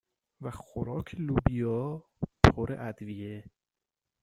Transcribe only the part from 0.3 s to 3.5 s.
و خوراک لوبیا پر ادویه